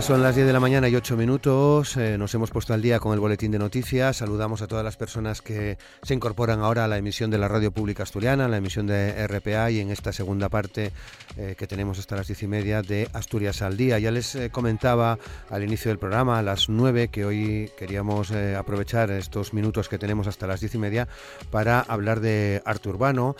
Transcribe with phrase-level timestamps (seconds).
[0.00, 1.96] Son las 10 de la mañana y 8 minutos.
[1.96, 4.18] Eh, nos hemos puesto al día con el boletín de noticias.
[4.18, 7.72] Saludamos a todas las personas que se incorporan ahora a la emisión de la radio
[7.72, 10.92] pública asturiana, la emisión de RPA y en esta segunda parte
[11.36, 13.98] eh, que tenemos hasta las 10 y media de Asturias al día.
[13.98, 15.18] Ya les eh, comentaba
[15.50, 20.26] al inicio del programa, a las 9, que hoy queríamos aprovechar estos minutos que tenemos
[20.26, 21.08] hasta las 10 y media
[21.50, 23.36] para hablar de arte urbano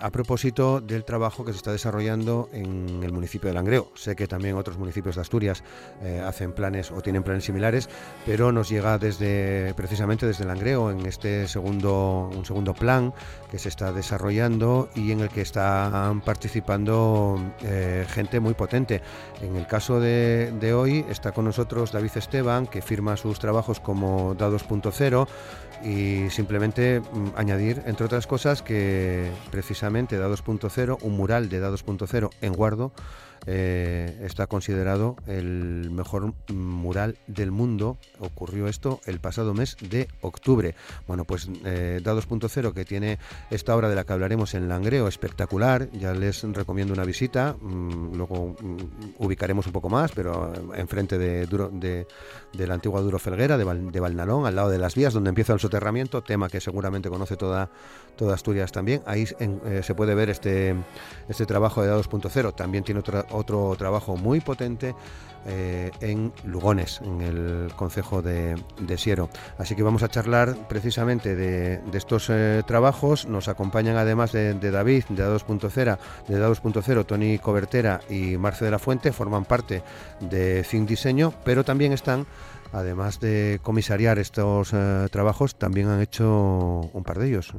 [0.00, 3.92] a propósito del trabajo que se está desarrollando en el municipio de Langreo.
[3.94, 5.62] Sé que también otros municipios de Asturias
[6.02, 7.88] eh, hacen planes o tienen planes similares,
[8.24, 13.12] pero nos llega desde precisamente desde Langreo en este segundo un segundo plan
[13.50, 19.02] que se está desarrollando y en el que están participando eh, gente muy potente.
[19.42, 23.80] En el caso de, de hoy está con nosotros David Esteban, que firma sus trabajos
[23.80, 25.26] como Dados.0
[25.84, 32.52] y simplemente mm, añadir, entre otras cosas, que precisamente Dados.0, un mural de Dados.0 en
[32.52, 32.92] Guardo,
[33.46, 37.96] eh, está considerado el mejor mural del mundo.
[38.18, 40.74] Ocurrió esto el pasado mes de octubre.
[41.06, 43.18] Bueno, pues eh, Dados.0, que tiene
[43.50, 45.88] esta obra de la que hablaremos en Langreo, espectacular.
[45.92, 47.56] Ya les recomiendo una visita.
[47.60, 48.76] Mm, luego mm,
[49.18, 52.06] ubicaremos un poco más, pero enfrente de, Duro, de,
[52.52, 55.60] de la antigua Duro Felguera, de, Valnalón, al lado de las vías, donde empieza el
[55.60, 57.70] soterramiento, tema que seguramente conoce toda,
[58.16, 59.02] toda Asturias también.
[59.06, 60.74] Ahí eh, se puede ver este,
[61.28, 62.54] este trabajo de Dados.0.
[62.54, 64.94] También tiene otra, otro trabajo muy potente
[65.48, 68.56] eh, en Lugones, en el concejo de,
[68.96, 69.30] Siero.
[69.58, 73.26] Así que vamos a charlar precisamente de, estos eh, trabajos.
[73.26, 78.80] Nos acompañan además de, David, de Dados.0, de Dados.0, Tony Cobertera y Marce de la
[78.80, 79.84] Fuente, forman parte
[80.18, 82.26] de Think Diseño, pero también están
[82.72, 87.52] además de comisariar estos eh, trabajos, también han hecho un par de ellos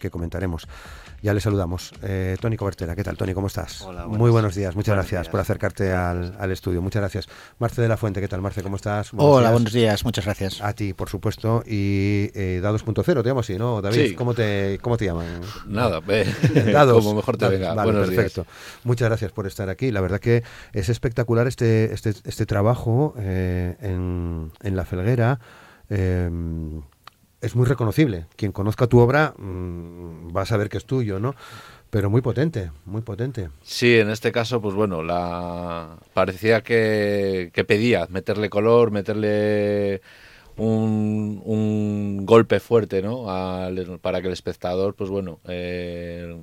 [0.00, 0.66] que comentaremos.
[1.20, 1.92] Ya le saludamos.
[2.02, 3.34] Eh, Tony Cobertera, ¿qué tal, Tony?
[3.34, 3.82] ¿Cómo estás?
[3.82, 6.82] Hola, Muy buenos días, muchas gracias por acercarte al, estudio.
[6.82, 7.28] Muchas gracias.
[7.58, 8.62] Marce de la Fuente, ¿qué tal, Marce?
[8.62, 9.10] ¿Cómo estás?
[9.16, 10.60] Hola, buenos días, muchas gracias.
[10.60, 11.62] A ti, por supuesto.
[11.66, 14.14] Y eh, Dados.0, te llamo así, ¿no, David?
[14.16, 15.40] ¿Cómo, te, ¿Cómo te llaman?
[15.66, 16.00] Nada,
[16.72, 16.98] Dados.
[17.04, 17.74] Como mejor te venga.
[17.74, 18.46] Vale, perfecto.
[18.84, 19.90] Muchas gracias por estar aquí.
[19.90, 20.42] La verdad que
[20.72, 25.40] es espectacular este, este, este trabajo eh, en, en La Felguera.
[25.88, 26.28] Eh,
[27.40, 28.26] es muy reconocible.
[28.36, 31.34] Quien conozca tu obra mm, va a saber que es tuyo, ¿no?
[31.90, 33.48] Pero muy potente, muy potente.
[33.62, 40.02] Sí, en este caso, pues bueno, la parecía que, pedía meterle color, meterle
[40.56, 43.24] un, un golpe fuerte, ¿no?
[44.02, 46.42] para que el espectador, pues bueno, eh,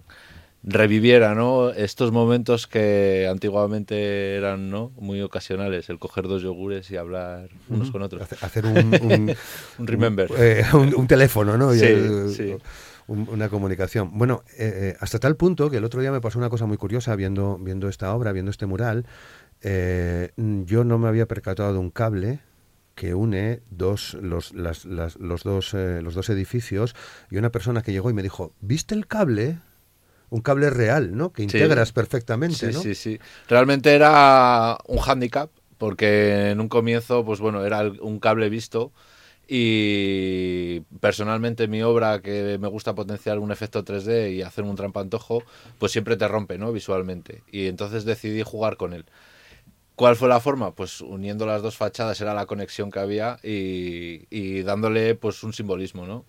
[0.63, 1.69] reviviera ¿no?
[1.69, 4.91] estos momentos que antiguamente eran ¿no?
[4.97, 8.27] muy ocasionales, el coger dos yogures y hablar unos con otros.
[8.41, 9.35] Hacer un, un,
[9.77, 10.27] un remember.
[10.37, 11.71] Eh, un, teléfono, ¿no?
[11.73, 12.55] Sí,
[13.07, 14.11] una comunicación.
[14.13, 16.77] Bueno, eh, eh, hasta tal punto que el otro día me pasó una cosa muy
[16.77, 19.05] curiosa viendo, viendo esta obra, viendo este mural.
[19.61, 22.39] yo no me había percatado de un cable
[22.95, 26.95] que une dos, los, las, las, los, dos, los dos edificios
[27.29, 29.57] y una persona que llegó y me dijo, ¿viste el cable?
[30.29, 31.31] un cable real, ¿no?
[31.31, 37.39] Que integras perfectamente, sí, Sí, sí, Realmente era un hándicap, porque en un comienzo, pues
[37.39, 38.91] bueno, era un cable visto
[39.47, 45.43] y personalmente mi obra que me gusta potenciar un efecto 3D y hacer un trampantojo,
[45.77, 46.71] pues siempre te rompe, ¿no?
[46.71, 47.43] Visualmente.
[47.51, 49.05] Y entonces decidí jugar con él.
[49.95, 50.75] ¿Cuál fue la forma?
[50.75, 56.05] Pues uniendo las dos fachadas era la conexión que había y, dándole pues un simbolismo,
[56.05, 56.25] ¿no?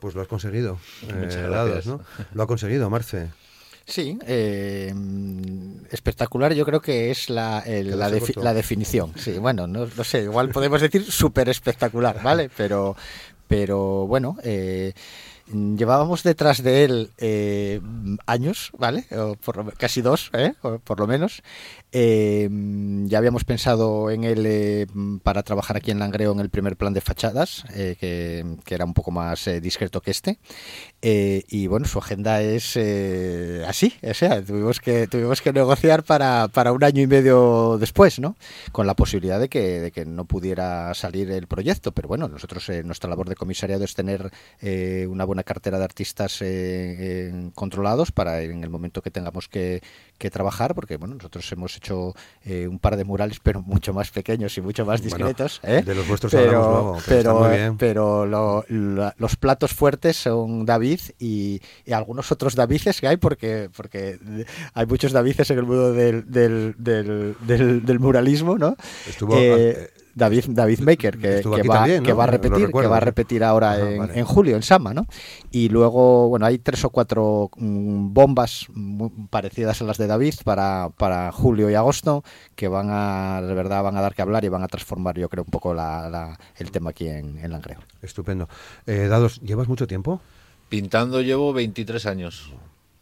[0.00, 0.78] Pues lo has conseguido.
[1.02, 1.86] Muchas eh, gracias.
[1.86, 2.00] ¿no?
[2.32, 3.30] Lo ha conseguido, Marce.
[3.86, 4.94] Sí, eh,
[5.90, 9.12] espectacular yo creo que es la, la, definición.
[9.16, 12.50] Sí, bueno, no, no, sé, igual podemos decir súper espectacular, ¿vale?
[12.56, 12.96] Pero,
[13.46, 14.94] pero bueno, eh,
[15.46, 17.80] llevábamos detrás de él eh,
[18.26, 19.04] años, ¿vale?
[19.44, 20.54] por, casi dos, ¿eh?
[20.84, 21.42] por lo menos.
[21.92, 22.48] Eh,
[23.04, 24.86] ya habíamos pensado en él eh,
[25.22, 29.10] para trabajar aquí en Langreo en el primer plan de fachadas, que, era un poco
[29.10, 30.38] más discreto que este.
[31.04, 32.78] Y bueno, su agenda es
[33.66, 38.18] así, o sea, tuvimos que, tuvimos que negociar para, para, un año y medio después,
[38.18, 38.36] ¿no?
[38.72, 41.92] Con la posibilidad de que, de que no pudiera salir el proyecto.
[41.92, 44.30] Pero bueno, nosotros nuestra labor de comisariado es tener
[45.06, 49.82] una buena buena cartera de artistas eh, controlados para en el momento que tengamos que,
[50.30, 52.14] trabajar, porque bueno, nosotros hemos hecho
[52.44, 55.60] eh, un par de murales, pero mucho más pequeños y mucho más discretos.
[55.62, 55.82] ¿eh?
[55.84, 61.60] De los vuestros pero, pero, pero los platos fuertes son David y,
[61.92, 64.18] algunos otros Davices que hay, porque, porque
[64.72, 68.76] hay muchos Davices en el mundo del, del, del, muralismo, ¿no?
[69.08, 69.36] Estuvo,
[70.14, 71.56] David, David Maker, que, va,
[72.02, 75.06] que, va, a repetir, que va a repetir ahora en, julio en Sama, ¿no?
[75.50, 78.66] Y luego, bueno, hay tres o cuatro mm, bombas
[79.30, 82.22] parecidas a las de David para, para julio y agosto
[82.54, 85.28] que van a, de verdad, van a dar que hablar y van a transformar, yo
[85.28, 87.80] creo, un poco la, el tema aquí en, en Langreo.
[88.02, 88.48] Estupendo.
[88.86, 90.20] Eh, Dados, ¿llevas mucho tiempo?
[90.68, 92.52] Pintando llevo 23 años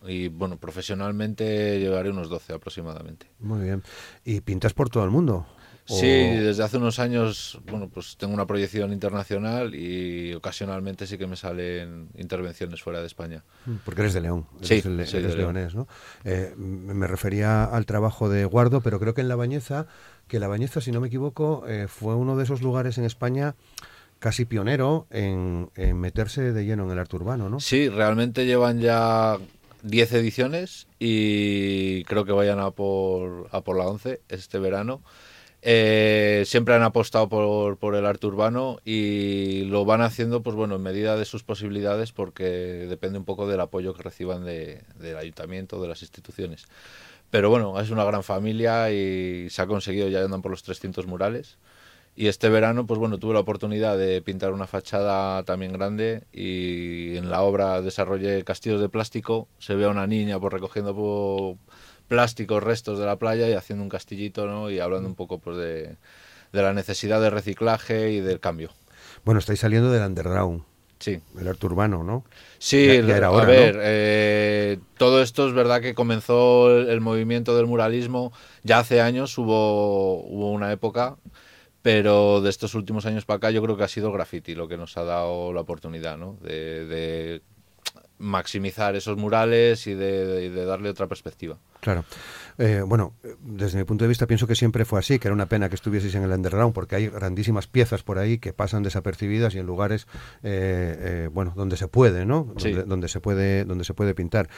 [0.07, 3.27] y bueno, profesionalmente llevaré unos 12 aproximadamente.
[3.39, 3.83] Muy bien.
[4.25, 5.47] ¿Y pintas por todo el mundo?
[5.85, 11.27] Sí, desde hace unos años, bueno, pues tengo una proyección internacional y ocasionalmente sí que
[11.27, 13.43] me salen intervenciones fuera de España.
[13.67, 15.89] Mm, porque eres de León, eres, sí, leonés, ¿no?
[16.25, 19.87] Eh, me refería al trabajo de Guardo, pero creo que en La Bañeza,
[20.29, 23.57] que La Bañeza, si no me equivoco, eh, fue uno de esos lugares en España
[24.21, 27.59] casi pionero en, en, meterse de lleno en el arte urbano, ¿no?
[27.59, 29.37] Sí, realmente llevan ya
[29.83, 35.03] 10 ediciones y creo que vayan a por, a por la 11 este verano.
[35.65, 40.75] Eh, siempre han apostado por, por, el arte urbano y lo van haciendo, pues bueno,
[40.75, 45.17] en medida de sus posibilidades, porque depende un poco del apoyo que reciban de, del
[45.17, 46.67] ayuntamiento, de las instituciones.
[47.31, 51.07] Pero bueno, es una gran familia y se ha conseguido, ya andan por los 300
[51.07, 51.59] murales.
[52.15, 57.17] Y este verano, pues bueno, tuve la oportunidad de pintar una fachada también grande y
[57.17, 59.49] en la obra desarrollé castillos de plástico.
[59.59, 61.57] Se ve a una niña por pues, recogiendo
[62.13, 64.71] plásticos, restos de la playa y haciendo un castillito, ¿no?
[64.71, 65.97] Y hablando un poco pues de,
[66.53, 68.69] la necesidad de reciclaje y del cambio.
[69.25, 70.63] Bueno, estáis saliendo del underground.
[70.99, 71.21] Sí.
[71.41, 72.27] El arte urbano, ¿no?
[72.59, 78.31] Sí, era a ver, eh, todo esto es verdad que comenzó el, movimiento del muralismo
[78.63, 81.17] ya hace años, hubo, hubo una época,
[81.81, 84.69] pero de estos últimos años para acá yo creo que ha sido el graffiti lo
[84.69, 86.37] que nos ha dado la oportunidad, ¿no?
[86.43, 87.41] de
[88.23, 91.59] maximizar esos murales y de, darle otra perspectiva.
[91.81, 92.05] Claro.
[92.59, 95.47] Eh, bueno, desde mi punto de vista pienso que siempre fue así, que era una
[95.47, 99.55] pena que estuvieseis en el underground, porque hay grandísimas piezas por ahí que pasan desapercibidas
[99.55, 100.07] y en lugares,
[100.43, 102.45] eh, eh, bueno, donde se puede, ¿no?
[102.87, 104.49] Donde, se puede, donde se puede pintar.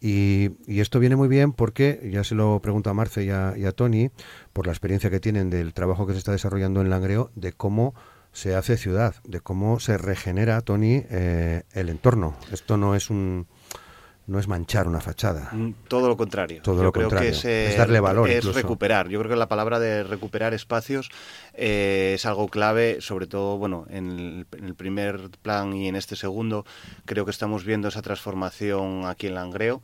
[0.00, 3.64] Y, esto viene muy bien porque, ya se lo pregunto a Marce y a, y
[3.64, 4.10] a Tony,
[4.52, 7.94] por la experiencia que tienen del trabajo que se está desarrollando en Langreo, de cómo
[8.36, 12.36] se hace ciudad, de cómo se regenera, Tony, eh, el entorno.
[12.52, 13.46] Esto no es un
[14.26, 15.48] no es manchar una fachada.
[15.52, 16.60] Mm, todo lo contrario.
[16.60, 17.32] Todo lo creo contrario.
[17.40, 18.28] Que es, darle valor.
[18.28, 19.08] Es recuperar.
[19.08, 21.08] Yo creo que la palabra de recuperar espacios
[21.54, 26.66] eh, es algo clave, sobre todo, bueno, en el, primer plan y en este segundo,
[27.06, 29.80] creo que estamos viendo esa transformación aquí en Langreo.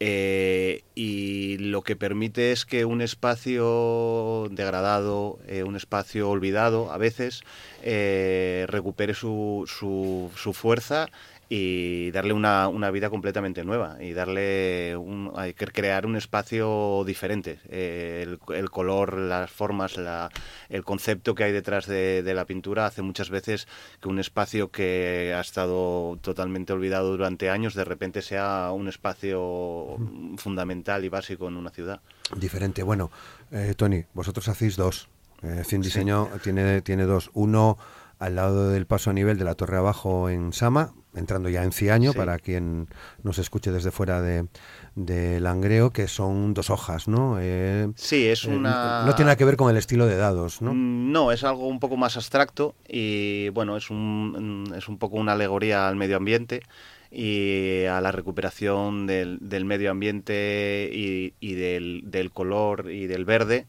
[0.00, 6.98] Eh, y lo que permite es que un espacio degradado, eh, un espacio olvidado a
[6.98, 7.42] veces,
[7.82, 11.08] eh, recupere su, su, su fuerza
[11.48, 17.04] y darle una, una, vida completamente nueva y darle un, hay que crear un espacio
[17.06, 17.58] diferente.
[17.70, 20.30] Eh, el, el, color las formas la,
[20.68, 23.66] el concepto que hay detrás de, de, la pintura hace muchas veces
[24.00, 29.96] que un espacio que ha estado totalmente olvidado durante años de repente sea un espacio
[30.36, 32.00] fundamental y básico en una ciudad.
[32.36, 32.82] Diferente.
[32.82, 33.10] Bueno
[33.50, 35.08] eh, Tony vosotros hacéis dos.
[35.42, 37.30] Eh, Cien Diseño tiene, tiene dos.
[37.32, 37.78] Uno
[38.18, 41.72] al lado del paso a nivel de la torre abajo en Sama, entrando ya en
[41.72, 42.88] Ciaño, para quien
[43.22, 44.46] nos escuche desde fuera de,
[44.94, 47.38] de Langreo, que son dos hojas, ¿no?
[47.40, 49.04] Eh, sí, es eh, una...
[49.04, 50.74] no tiene nada que ver con el estilo de dados, ¿no?
[50.74, 55.16] Mm, no, es algo un poco más abstracto y, bueno, es un, es un poco
[55.16, 56.62] una alegoría al medio ambiente
[57.10, 63.24] y a la recuperación del, del medio ambiente y, y del, del color y del
[63.24, 63.66] verde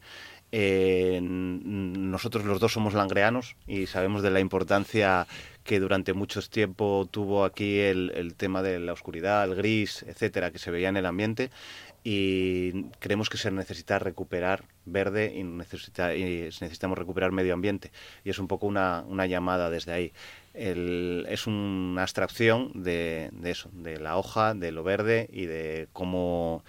[0.52, 5.26] nosotros los dos somos langreanos y sabemos de la importancia
[5.62, 10.58] que durante mucho tiempo tuvo aquí el, tema de la oscuridad, el gris, etcétera, que
[10.58, 11.50] se veía en el ambiente
[12.02, 17.92] y creemos que se necesita recuperar verde y, necesita, y necesitamos recuperar medio ambiente
[18.24, 20.12] y es un poco una, llamada desde ahí.
[20.54, 26.64] es una abstracción de eso, de la hoja, de lo verde y de cómo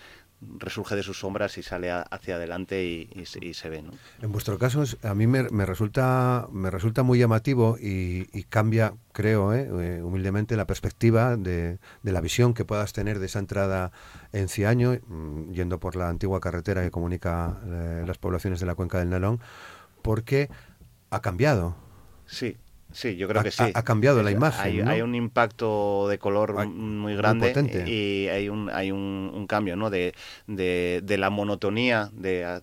[0.57, 3.81] resurge de sus sombras y sale hacia adelante y, se ve.
[3.81, 3.91] ¿no?
[4.21, 9.69] En vuestro caso, a mí me, resulta, me resulta muy llamativo y, cambia, creo, ¿eh?
[9.71, 13.91] Eh, humildemente, la perspectiva de, la visión que puedas tener de esa entrada
[14.33, 18.75] en Ciaño, mm, yendo por la antigua carretera que comunica eh, las poblaciones de la
[18.75, 19.39] cuenca del Nalón,
[20.01, 20.49] porque
[21.11, 21.75] ha cambiado.
[22.25, 22.57] Sí,
[22.93, 23.63] Sí, yo creo que sí.
[23.73, 24.61] Ha, cambiado la imagen.
[24.61, 27.53] Hay, hay, un impacto de color muy grande
[27.87, 29.89] y hay un, hay un, cambio ¿no?
[29.89, 30.13] de,
[30.47, 32.59] de, la monotonía de,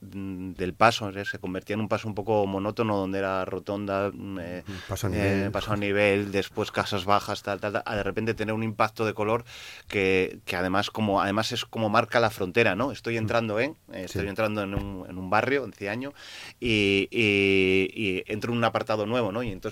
[0.00, 1.10] del paso.
[1.24, 5.10] Se convertía en un paso un poco monótono donde era rotonda, mm, eh, paso, a
[5.10, 5.42] nivel.
[5.42, 8.62] Eh, paso a nivel, después casas bajas, tal, tal, tal, a de repente tener un
[8.62, 9.44] impacto de color
[9.88, 12.74] que, que, además como además es como marca la frontera.
[12.76, 12.92] ¿no?
[12.92, 13.18] Estoy mm.
[13.18, 16.12] entrando en, eh, estoy entrando en un, en un barrio, en Ciaño,
[16.60, 19.32] y, y, entro en un apartado nuevo.
[19.32, 19.42] ¿no?
[19.42, 19.71] Y entonces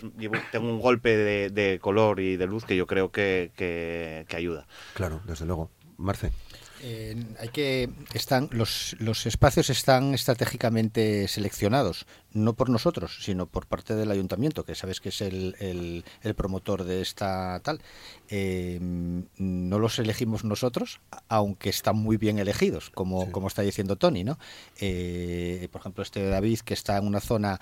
[0.53, 4.67] tengo un golpe de, color y de luz que yo creo que, que, ayuda.
[4.95, 5.71] Claro, desde luego.
[5.97, 6.33] Marce.
[6.83, 13.67] Eh, hay que están los, los espacios están estratégicamente seleccionados no por nosotros sino por
[13.67, 15.55] parte del ayuntamiento que sabes que es el,
[16.23, 17.83] el, promotor de esta tal
[18.31, 24.25] eh, no los elegimos nosotros aunque están muy bien elegidos como, como está diciendo Tony
[24.25, 24.39] no
[24.81, 27.61] eh, por ejemplo este David que está en una zona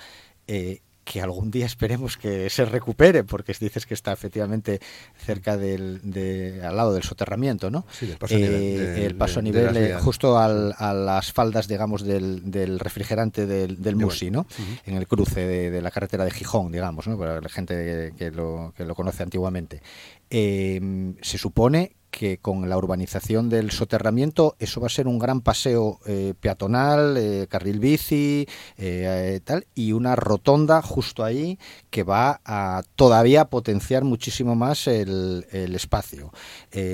[1.11, 4.79] que algún día esperemos que se recupere, porque dices que está efectivamente
[5.17, 7.87] cerca del, de, al lado del soterramiento, ¿no?
[7.91, 11.67] Sí, paso a nivel, eh, el paso a nivel, eh, justo al, a las faldas,
[11.67, 14.47] digamos, del, del refrigerante del, del Musi, ¿no?
[14.85, 17.19] En el cruce de, la carretera de Gijón, digamos, ¿no?
[17.19, 19.81] Para la gente que, lo, que lo conoce antiguamente.
[20.29, 25.41] Eh, se supone que con la urbanización del soterramiento eso va a ser un gran
[25.41, 28.47] paseo eh, peatonal, eh, carril bici,
[28.77, 31.59] eh, tal, y una rotonda justo ahí
[31.91, 36.33] que va a todavía potenciar muchísimo más el, espacio.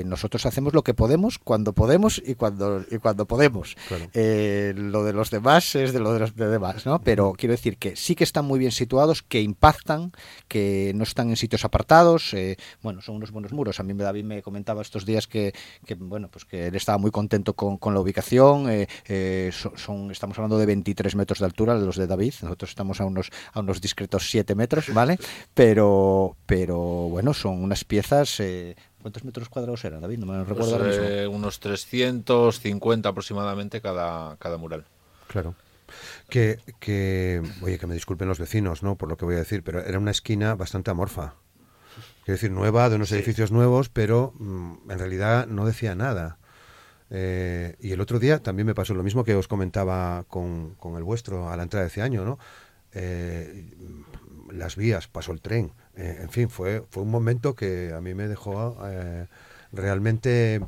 [0.05, 3.75] nosotros hacemos lo que podemos cuando podemos y cuando y cuando podemos.
[4.13, 7.01] lo de los demás es de lo de los demás, ¿no?
[7.01, 10.11] Pero quiero decir que sí que están muy bien situados, que impactan,
[10.47, 12.35] que no están en sitios apartados.
[12.81, 13.79] bueno, son unos buenos muros.
[13.79, 15.53] A mí David me comentaba estos días que,
[15.97, 18.69] bueno, pues que él estaba muy contento con, con la ubicación.
[18.69, 22.33] Eh, eh, son, estamos hablando de 23 metros de altura, los de David.
[22.41, 25.17] Nosotros estamos a unos, a unos discretos 7 metros, ¿vale?
[25.53, 28.39] Pero, pero bueno, son unas piezas.
[28.39, 30.19] Eh, ¿Cuántos metros cuadrados eran, David?
[30.19, 34.85] No me recuerdo pues, ahora unos 350 aproximadamente cada, cada mural.
[35.27, 35.55] Claro.
[36.29, 38.95] Que, que, oye, que me disculpen los vecinos, ¿no?
[38.95, 41.35] Por lo que voy a decir, pero era una esquina bastante amorfa.
[42.25, 46.39] Quiero decir, nueva, de unos edificios nuevos, pero mm, en realidad no decía nada.
[47.11, 50.95] Eh, y el otro día también me pasó lo mismo que os comentaba con, con
[50.95, 52.39] el vuestro a la entrada de ese año, ¿no?
[52.93, 53.69] Eh,
[54.51, 58.15] las vías, pasó el tren, eh, en fin, fue, fue un momento que a mí
[58.15, 58.75] me dejó
[59.71, 60.61] realmente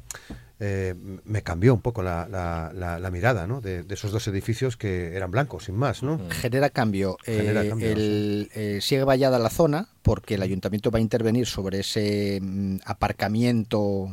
[0.59, 3.61] eh, me cambió un poco la, la, mirada ¿no?
[3.61, 6.01] de, esos dos edificios que eran blancos, sin más.
[6.01, 6.17] ¿no?
[6.17, 6.29] Mm.
[6.29, 7.17] Genera cambio.
[7.25, 12.39] Eh, el, eh, sigue vallada la zona porque el ayuntamiento va a intervenir sobre ese
[12.41, 14.09] mm, aparcamiento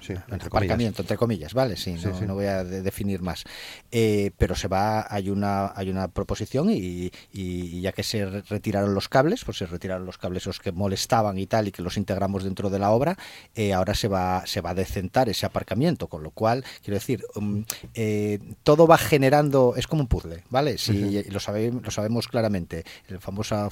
[0.00, 1.76] sí, entre aparcamiento, entre comillas, ¿vale?
[1.76, 3.44] Sí, no, voy a definir más.
[3.90, 7.10] Eh, pero se va, hay una, hay una proposición y,
[7.80, 11.46] ya que se retiraron los cables, pues se retiraron los cables los que molestaban y
[11.46, 13.16] tal y que los integramos dentro de la obra,
[13.54, 17.24] eh, ahora se va, se va a decentar ese aparcamiento, con lo cual, quiero decir,
[17.34, 17.64] um,
[17.94, 20.78] eh, todo va generando, es como un puzzle, ¿vale?
[20.78, 23.68] Si lo, sabemos, lo sabemos claramente, la famosa,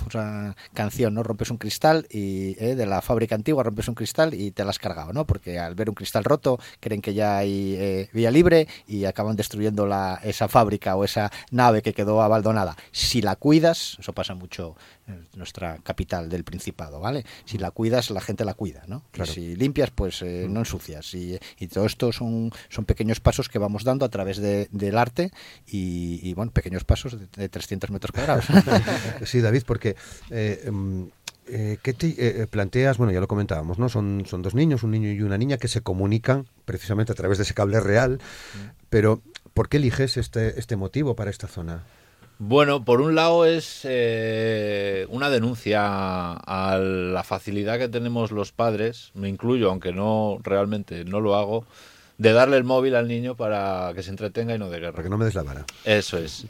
[0.73, 1.23] canción, ¿no?
[1.23, 4.79] Rompes un cristal y de la fábrica antigua rompes un cristal y te la has
[4.79, 5.27] cargado, ¿no?
[5.27, 9.37] Porque al ver un cristal roto, creen que ya hay eh, vía libre y acaban
[9.37, 12.77] destruyendo la, esa fábrica o esa nave que quedó abandonada.
[12.93, 17.25] Si la cuidas, eso pasa mucho en nuestra capital del Principado, ¿vale?
[17.45, 19.03] Si la cuidas, la gente la cuida, ¿no?
[19.25, 21.15] si limpias, pues eh, no ensucias.
[21.15, 21.39] Y,
[21.73, 25.33] todo esto son, son pequeñños pasos que vamos dando a través del arte
[25.67, 28.47] y, bueno, pequeños pasos de, 300 metros cuadrados.
[29.25, 29.97] sí, David, porque...
[30.31, 31.11] Eh, em,
[31.49, 32.99] eh, ¿Qué te eh, eh, planteas?
[32.99, 33.89] Bueno, ya lo comentábamos, ¿no?
[33.89, 37.39] Son, son dos niños, un niño y una niña, que se comunican precisamente a través
[37.39, 38.13] de ese cable real.
[38.13, 38.71] Mm.
[38.91, 39.23] Pero,
[39.55, 41.85] ¿por qué eliges este, este motivo para esta zona?
[42.39, 43.85] Bueno, por un lado es
[45.09, 51.21] una denuncia a la facilidad que tenemos los padres, me incluyo, aunque no realmente no
[51.21, 51.65] lo hago,
[52.19, 54.93] de darle el móvil al niño para que se entretenga y no de guerra.
[54.93, 55.65] Para que no me des la vara.
[55.85, 56.47] Eso es.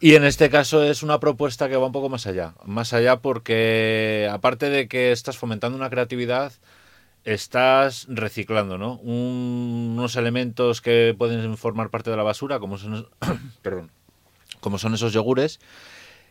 [0.00, 2.54] Y en este caso es una propuesta que va un poco más allá.
[2.64, 6.52] Más allá porque, aparte de que estás fomentando una creatividad,
[7.24, 8.94] estás reciclando, ¿no?
[8.96, 13.08] unos elementos que pueden formar parte de la basura, como son,
[13.62, 13.90] perdón,
[14.60, 15.60] como son esos yogures,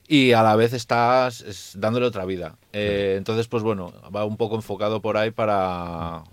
[0.08, 2.58] y a la vez estás dándole otra vida.
[2.74, 6.24] Eh, entonces, pues bueno, va un poco enfocado por ahí para,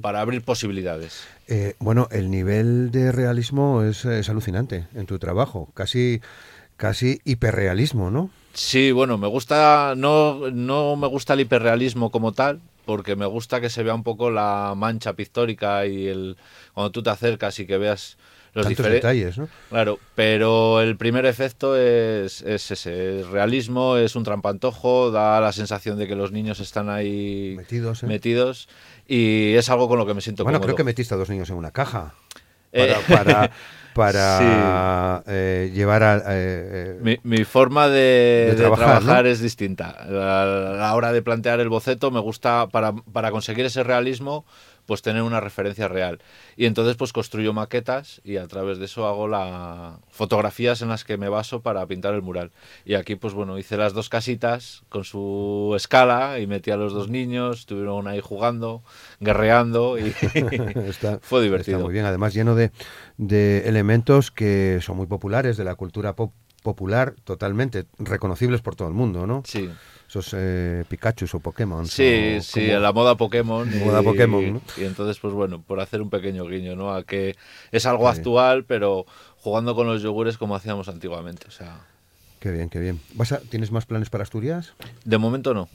[0.00, 1.26] para abrir posibilidades.
[1.54, 6.22] Eh, bueno, el nivel de realismo es, alucinante en tu trabajo, casi,
[6.78, 8.30] casi hiperrealismo, ¿no?
[8.54, 13.60] Sí, bueno, me gusta, no, no me gusta el hiperrealismo como tal, porque me gusta
[13.60, 16.38] que se vea un poco la mancha pictórica y el
[16.72, 18.16] cuando tú te acercas y que veas
[18.54, 19.48] los Tantos detalles, ¿no?
[19.70, 25.52] Claro, pero el primer efecto es, es ese, es realismo, es un trampantojo, da la
[25.52, 28.06] sensación de que los niños están ahí metidos, ¿eh?
[28.06, 28.68] metidos
[29.08, 31.48] y es algo con lo que me siento bueno, creo que metiste a dos niños
[31.50, 32.14] en una caja.
[32.70, 33.50] Para, eh, para,
[33.94, 36.16] para eh, llevar a...
[36.28, 39.90] Eh, eh, mi, forma de, trabajar, es distinta.
[39.90, 44.44] A la hora de plantear el boceto me gusta, para, para conseguir ese realismo,
[44.92, 46.18] pues tener una referencia real.
[46.54, 51.02] Y entonces pues construyo maquetas y a través de eso hago las fotografías en las
[51.02, 52.50] que me baso para pintar el mural.
[52.84, 56.92] Y aquí pues bueno, hice las dos casitas con su escala y metí a los
[56.92, 58.82] dos niños, estuvieron ahí jugando,
[59.18, 60.10] guerreando y
[61.22, 61.80] fue divertido.
[61.80, 62.70] muy bien, además lleno de,
[63.16, 66.14] de elementos que son muy populares de la cultura
[66.62, 69.42] popular, totalmente reconocibles por todo el mundo, ¿no?
[69.44, 69.70] Sí
[70.12, 71.86] esos eh, Pikachu o Pokémon.
[71.86, 73.66] Sí, sí, la moda Pokémon.
[73.72, 76.92] Y, moda Pokémon, Y entonces, pues bueno, por hacer un pequeño guiño, ¿no?
[76.92, 77.36] A que
[77.70, 79.06] es algo actual, pero
[79.38, 81.80] jugando con los yogures como hacíamos antiguamente, o sea...
[82.40, 83.00] Qué bien, qué bien.
[83.14, 84.74] ¿Vas a, ¿Tienes más planes para Asturias?
[85.04, 85.68] De momento no.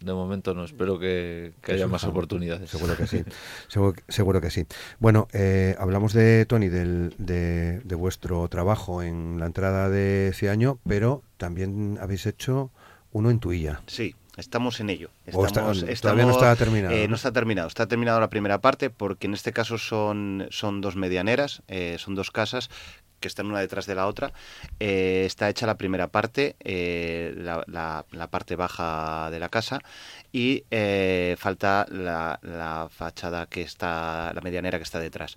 [0.00, 2.70] De momento no, espero que, haya más oportunidades.
[2.70, 3.24] Seguro que sí,
[4.08, 4.66] seguro, que sí.
[4.98, 10.50] Bueno, eh, hablamos de Tony, del, de, de, vuestro trabajo en la entrada de ese
[10.50, 12.70] año, pero también habéis hecho
[13.12, 13.80] uno en Tuilla.
[13.86, 15.10] Sí, estamos en ello.
[15.26, 16.94] Estamos, todavía no está terminado.
[16.94, 17.16] Eh, ¿no?
[17.16, 17.68] está terminado.
[17.68, 22.14] Está terminado la primera parte porque en este caso son, son dos medianeras, eh, son
[22.14, 22.70] dos casas
[23.20, 24.32] que están una detrás de la otra.
[24.80, 29.80] Eh, está hecha la primera parte, la, la, parte baja de la casa,
[30.32, 30.64] y
[31.36, 35.36] falta la, fachada que está, la medianera que está detrás.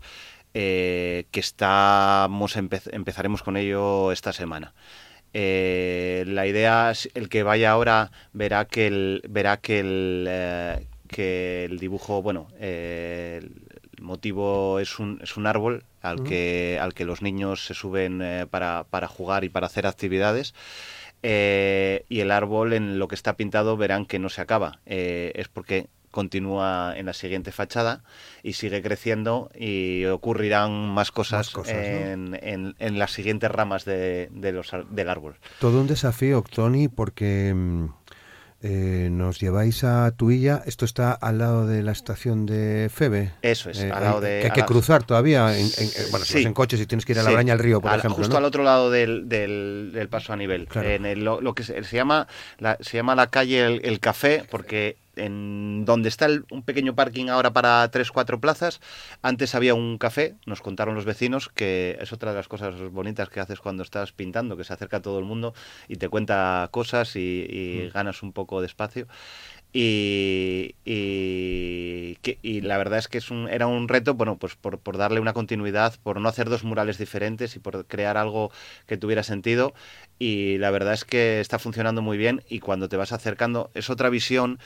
[0.54, 4.74] que estamos empezaremos con ello esta semana.
[5.34, 10.86] Eh, la idea es el que vaya ahora verá que el verá que el eh,
[11.08, 13.42] que el dibujo bueno eh,
[14.04, 18.86] motivo es un, es un árbol al que al que los niños se suben para,
[18.90, 20.54] para jugar y para hacer actividades.
[21.24, 24.80] Y el árbol en lo que está pintado verán que no se acaba.
[24.86, 28.04] Es porque continúa en la siguiente fachada
[28.44, 32.38] y sigue creciendo y ocurrirán más cosas, en,
[32.78, 35.38] en, las siguientes ramas de, los, del árbol.
[35.60, 37.88] Todo un desafío, Tony, porque mm,
[38.66, 40.64] eh, nos lleváis a Tuilla.
[40.66, 43.34] Esto está al lado de la estación de Febe.
[43.42, 44.40] Eso es, eh, al lado de.
[44.40, 45.58] Que hay que cruzar todavía.
[45.58, 45.68] En,
[46.12, 48.16] bueno, si en coche, si tienes que ir a la Braña al río, por ejemplo.
[48.16, 50.70] Justo al otro lado del, del, paso a nivel.
[50.76, 56.10] En lo, que se, llama la, se llama la calle el Café, porque en donde
[56.10, 58.82] está un pequeño parking ahora para tres, cuatro plazas,
[59.22, 63.30] antes había un café, nos contaron los vecinos, que es otra de las cosas bonitas
[63.30, 65.54] que haces cuando estás pintando, que se acerca a todo el mundo
[65.88, 67.94] y te cuenta cosas y, mm.
[67.94, 69.08] ganas un poco de espacio.
[69.76, 74.98] Y, y, la verdad es que es un, era un reto, bueno, pues por, por,
[74.98, 78.52] darle una continuidad, por no hacer dos murales diferentes y por crear algo
[78.86, 79.74] que tuviera sentido.
[80.20, 83.90] Y la verdad es que está funcionando muy bien y cuando te vas acercando es
[83.90, 84.60] otra visión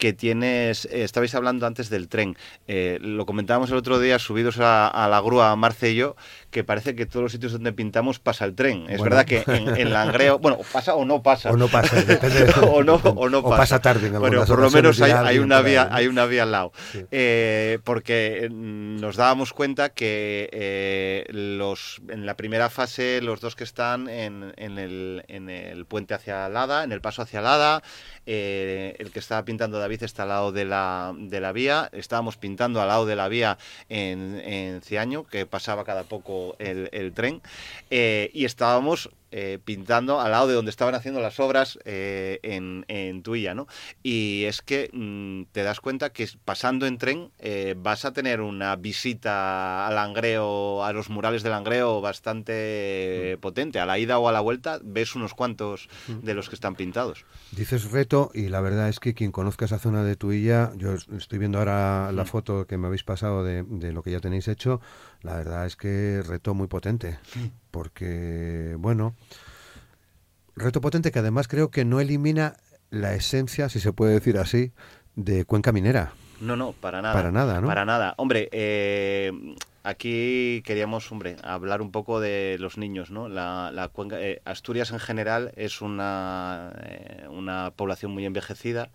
[0.00, 2.36] que tienes, eh, estabais hablando antes del tren,
[2.66, 6.16] eh, lo comentábamos el otro día subidos a, la grúa Marce y yo,
[6.50, 8.86] que parece que todos los sitios donde pintamos pasa el tren.
[8.88, 11.50] Es verdad que en, Langreo, bueno, pasa o no pasa.
[11.50, 13.56] O no pasa, depende o, no, o no pasa.
[13.56, 14.06] pasa tarde.
[14.06, 16.72] En bueno, por lo menos hay, una vía, hay una vía al lado.
[17.10, 24.08] Eh, porque nos dábamos cuenta que los en la primera fase, los dos que están
[24.08, 27.82] en, en, el, en el puente hacia Lada, en el paso hacia Lada,
[28.30, 31.88] el que estaba pintando David está al lado de la, de la vía.
[31.92, 37.12] Estábamos pintando al lado de la vía en, en Ciaño, que pasaba cada poco el,
[37.14, 37.40] tren.
[37.90, 42.84] Eh, y estábamos eh, pintando al lado de donde estaban haciendo las obras eh, en,
[42.88, 43.66] en, Tuilla, ¿no?
[44.02, 47.30] Y es que mm, te das cuenta que pasando en tren
[47.76, 53.40] vas a tener una visita al Langreo, a los murales del Langreo bastante mm.
[53.40, 53.80] potente.
[53.80, 56.24] A la ida o a la vuelta ves unos cuantos mm.
[56.24, 57.24] de los que están pintados.
[57.52, 61.38] Dices reto y la verdad es que quien conozca esa zona de Tuilla, yo estoy
[61.38, 64.80] viendo ahora la foto que me habéis pasado de, lo que ya tenéis hecho,
[65.22, 67.18] la verdad es que reto muy potente,
[67.70, 69.14] porque, bueno,
[70.56, 72.56] reto potente que además creo que no elimina
[72.90, 74.72] la esencia, si se puede decir así,
[75.16, 76.12] de Cuenca Minera.
[76.40, 77.14] No, no, para nada.
[77.14, 77.66] Para nada, ¿no?
[77.66, 78.14] Para nada.
[78.16, 79.30] Hombre, eh,
[79.82, 83.28] aquí queríamos, hombre, hablar un poco de los niños, ¿no?
[83.28, 88.90] La, la cuenca, eh, Asturias en general es una, eh, una población muy envejecida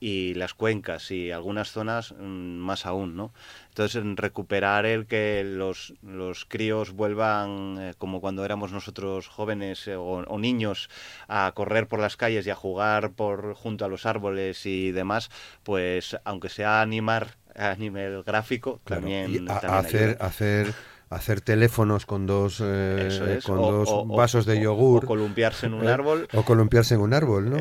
[0.00, 3.32] y las cuencas y algunas zonas mm, más aún, ¿no?
[3.68, 10.02] Entonces, recuperar el que los, los críos vuelvan, eh, como cuando éramos nosotros jóvenes o,
[10.02, 10.88] o, niños,
[11.28, 15.30] a correr por las calles y a jugar por junto a los árboles y demás,
[15.62, 20.74] pues aunque sea animar a nivel gráfico, también, hacer, hacer
[21.10, 25.04] hacer teléfonos con dos, eh, con dos vasos de yogur.
[25.04, 26.28] O, columpiarse en un árbol.
[26.34, 27.56] O columpiarse en un árbol, ¿no?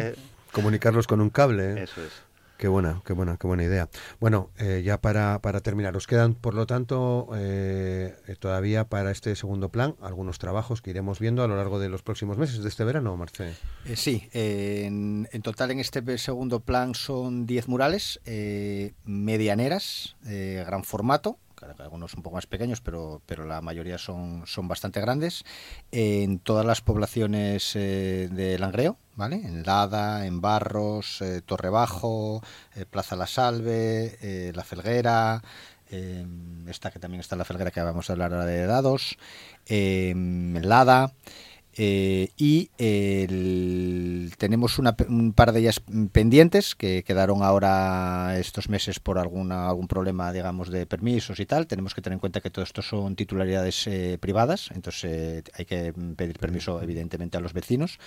[0.52, 1.84] Comunicarlos con un cable.
[1.84, 2.27] Eso es.
[2.58, 3.88] Qué buena, qué buena, qué buena idea.
[4.20, 9.36] Bueno, eh, ya para, para terminar, os quedan, por lo tanto, eh, todavía para este
[9.36, 12.70] segundo plan algunos trabajos que iremos viendo a lo largo de los próximos meses de
[12.70, 13.54] este verano, Marce.
[13.86, 18.20] Eh, sí, en, en, total en este segundo plan son 10 murales
[19.06, 21.38] medianeras, gran formato,
[21.80, 25.44] algunos un poco más pequeños, pero, pero la mayoría son, son bastante grandes,
[25.92, 29.38] en todas las poblaciones eh, de Langreo, ¿vale?
[29.38, 32.42] En Lada, en Barros, eh, Torrebajo,
[32.76, 35.42] eh, Plaza La Salve, La Felguera,
[35.90, 39.18] esta que también está en La Felguera que vamos a hablar ahora de dados,
[39.66, 41.14] en Lada,
[41.80, 42.70] eh, y
[44.38, 50.34] tenemos un par de ellas pendientes que quedaron ahora estos meses por alguna, algún problema,
[50.34, 51.68] digamos, de permisos y tal.
[51.68, 55.66] Tenemos que tener en cuenta que todo esto son titularidades eh, privadas, entonces eh, hay
[55.66, 58.00] que pedir permiso, evidentemente, a los vecinos.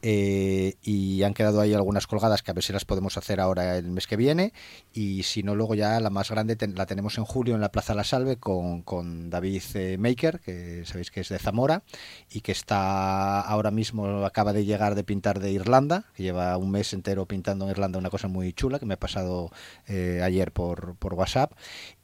[0.00, 3.90] y han quedado ahí algunas colgadas que a ver si las podemos hacer ahora el
[3.90, 4.52] mes que viene.
[4.92, 7.94] Y si no, luego ya la más grande la tenemos en julio en la Plaza
[7.94, 9.62] La Salve con, con David
[9.98, 11.82] Maker, que sabéis que es de Zamora
[12.30, 13.07] y que está
[13.40, 17.64] ahora mismo acaba de llegar de pintar de Irlanda, que lleva un mes entero pintando
[17.64, 19.50] en Irlanda una cosa muy chula que me ha pasado
[19.86, 21.52] eh, ayer por, por WhatsApp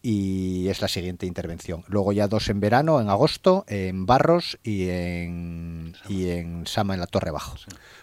[0.06, 1.82] y es la siguiente intervención.
[1.88, 7.00] Luego ya dos en verano, en agosto, en Barros y en, y en Sama, en
[7.00, 7.56] la Torre Bajo.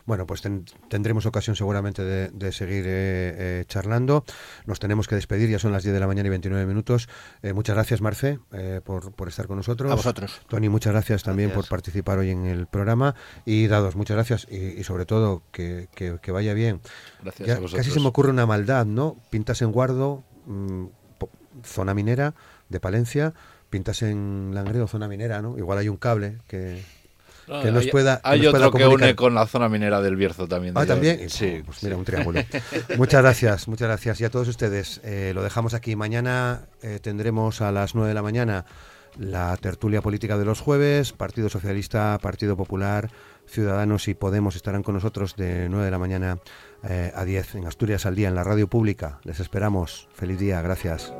[0.07, 0.41] Bueno, pues
[0.89, 4.25] tendremos ocasión seguramente de, seguir eh, eh, charlando.
[4.65, 7.07] Nos tenemos que despedir, ya son las 10 de la mañana y 29 minutos.
[7.43, 8.39] Eh, muchas gracias, Marce,
[8.83, 9.91] por, por, estar con nosotros.
[9.91, 10.41] A vosotros.
[10.47, 13.13] Tony, muchas gracias también por participar hoy en el programa.
[13.45, 16.81] Y dados, muchas gracias y, sobre todo que, que, vaya bien.
[17.21, 17.85] Gracias a vosotros.
[17.85, 19.17] Casi se me ocurre una maldad, ¿no?
[19.29, 20.23] Pintas en Guardo.
[20.47, 20.87] Mm,
[21.63, 22.33] zona minera
[22.69, 23.33] de Palencia,
[23.69, 25.57] pintas en Langreo, zona minera, ¿no?
[25.57, 26.83] Igual hay un cable que,
[27.45, 28.21] que nos pueda.
[28.23, 30.73] Hay otro que une con la zona minera del Bierzo también.
[30.77, 31.29] Ah, también.
[31.29, 31.61] Sí.
[31.65, 32.41] pues mira, un triángulo.
[32.97, 34.21] muchas gracias, muchas gracias.
[34.21, 35.95] Y a todos ustedes, eh, lo dejamos aquí.
[35.95, 38.65] Mañana eh, tendremos a las 9 de la mañana
[39.17, 41.11] la tertulia política de los jueves.
[41.13, 43.09] Partido Socialista, Partido Popular,
[43.47, 46.39] Ciudadanos y Podemos estarán con nosotros de 9 de la mañana
[46.83, 49.19] eh, a 10 en Asturias al día, en la radio pública.
[49.23, 50.07] Les esperamos.
[50.13, 51.13] Feliz día, gracias.